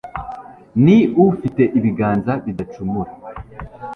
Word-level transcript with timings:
ni 0.83 0.97
ufite 1.27 1.61
ibiganza 1.77 2.33
bidacumura 2.45 3.11